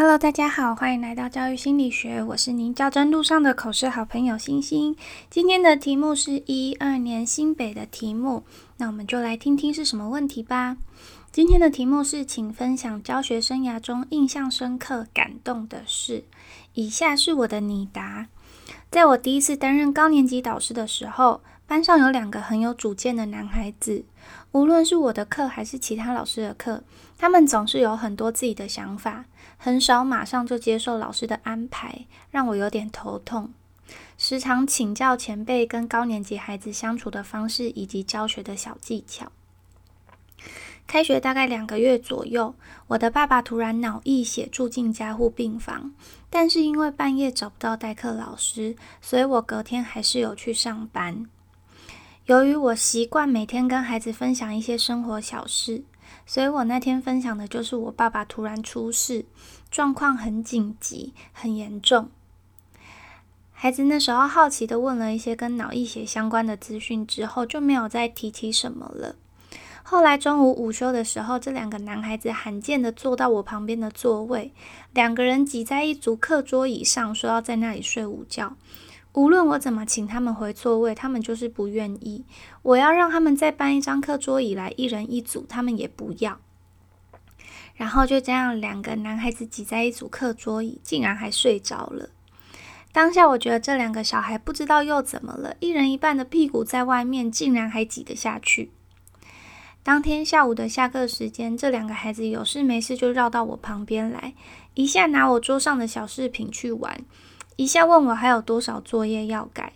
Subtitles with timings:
[0.00, 4.96] Hello，大家好，欢迎来到教育心理学，我是您教真路上的口试好朋友星星。
[5.28, 8.42] 今天的题目是一二年新北的题目，
[8.78, 10.78] 那我们就来听听是什么问题吧。
[11.30, 16.24] 今天的题目是，请分享教学生涯中印象深刻、感动的事。
[16.72, 18.28] 以下是我的拟答：
[18.90, 24.04] 在我第一次担任高年级导师的时候，班上有两个很有主见的男孩子，
[24.50, 26.82] 无论是我的课还是其他老师的课，
[27.16, 29.26] 他们总是有很多自己的想法。
[29.56, 33.52] 很少马上就接受老师的安排，让我有点头痛。
[34.18, 39.30] 时常请教前辈跟高年级孩子相处的方式以及教学的小技巧。
[40.88, 42.52] 开学大概两个月左右，
[42.88, 45.92] 我的爸爸突然脑溢血住进加护病房，
[46.28, 51.26] 但是因为半夜找不到代课老师，所以我隔天还是有去上班。
[52.30, 55.82] 由于我习惯每天跟孩子分享一些生活小事。
[56.24, 59.24] 所以我那天分享的就是我爸爸突然出事，
[59.68, 62.08] 状况很紧急、很严重。
[63.50, 69.16] 孩子那时候好奇的问了一些跟脑溢血相关的资讯之后，就没有再提起什么了。
[69.82, 74.52] 后来中午午休的时候，这两个男孩子罕见的坐到我旁边的座位，
[74.92, 78.54] 两个人挤在一组课桌椅上，说要在那里睡午觉。
[79.12, 82.24] 无论我怎么请他们回座位，他们就是不愿意。
[82.62, 86.38] 我要让他们再搬一张课桌椅来，一人一组，他们也不要。
[87.74, 92.10] 然后就这样，两个男孩子挤在一组课桌椅，竟然还睡着了。
[92.92, 98.70] 当下我觉得这两个小孩不知道又怎么了，一人一半的屁股在外面，竟然还挤得下去。
[99.82, 104.34] 当天下午的下课时间，这两个孩子有事没事就绕到我旁边来，
[104.74, 107.00] 一下拿我桌上的小饰品去玩。
[107.60, 109.74] 一下问我还有多少作业要改，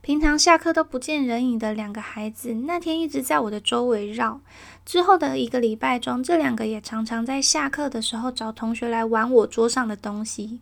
[0.00, 4.40] 平常下课都不见人影的两个孩子，那天一直在我的周围绕。
[4.84, 10.60] 之后的一个礼拜中，这两个也常常在下课的时候找同学来玩我桌上的东西。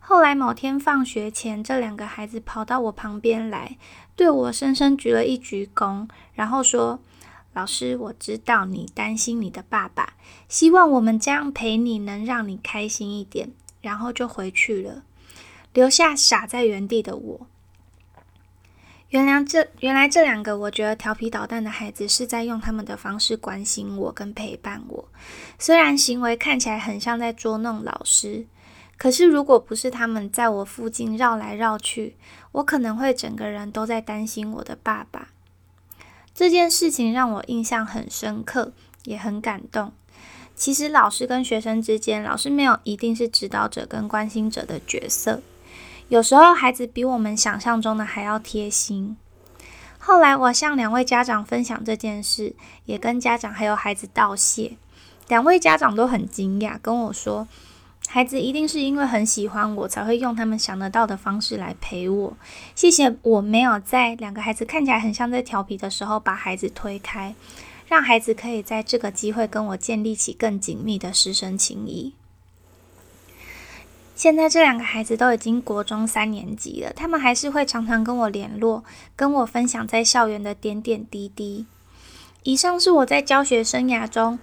[0.00, 3.76] 后来某天放学前，这两个孩子跑到我旁边来，
[4.16, 7.00] 对我深深鞠了一鞠躬，然后说
[7.52, 10.14] ：“老师，我知道你担心你的爸爸，
[10.48, 13.50] 希望我们这样陪你能让你开心一点。”
[13.82, 15.02] 然后就回去了。
[15.76, 17.46] 留下傻在原地的我。
[19.10, 25.08] 原来这原来这两个我觉得调皮捣蛋的孩子是在用他们的方式关心我跟陪伴我。
[25.58, 28.46] 虽然行为看起来很像在捉弄老师，
[28.96, 32.16] 可是如果不是他们在我附近绕来绕去，
[32.52, 35.28] 我可能会整个人都在担心我的爸爸。
[36.34, 38.72] 这件事情让我印象很深刻，
[39.04, 39.92] 也很感动。
[40.54, 45.42] 其实老师跟学生之间，老师没有一定是指导者跟关心者的角色。
[46.08, 49.16] 有时候孩子比我们想象中的还要贴心。
[49.98, 54.76] 后来我向两位家长分享这件事，也跟家长还有孩子道谢。
[55.26, 57.48] 两位家长都很惊讶，跟我说
[58.06, 62.36] ：“孩子一定是因为很喜欢我，才会用他们想得到的方式来陪我。”
[62.76, 67.34] 谢谢我没有在两个孩子看起来很像在调皮的时候把孩子推开，
[67.88, 72.14] 让孩子可以在这个机会跟我建立起更紧密的师生情谊。
[74.16, 78.82] 现在这两个孩子都已经国中三年级了，他们还是会常常跟我联络，
[79.14, 81.66] 跟我分享在校园的点点滴滴。
[82.42, 84.38] 以上是我在教学生涯中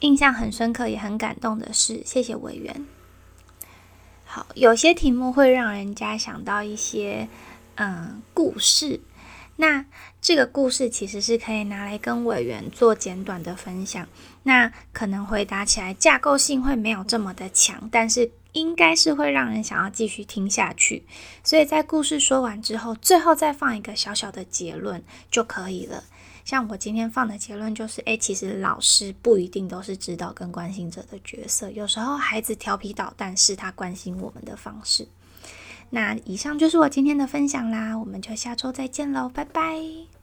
[0.00, 2.86] 印象很深刻也很感动的事，谢谢委员。
[4.24, 7.28] 好，有些题目会让人家想到一些
[7.74, 9.00] 嗯故事，
[9.56, 9.84] 那
[10.22, 14.08] 这个故事其实是可以拿来跟委员做简短的分享，
[14.44, 18.30] 那可能回答起来架构性会没有这么的强，但是。
[18.58, 21.04] 应该是会让人想要继续听下去，
[21.44, 26.04] 所以在故事说完之后，最后再放一个小小的结论就可以了。
[26.44, 35.06] 像我今天放的结论就是：诶，其实老师不一定都是指导跟关心者的角色，有时候孩子调皮捣蛋是他关心我们的方式。
[35.90, 40.17] 那以上就是我今天的分享啦，我们就下周再见喽，拜拜。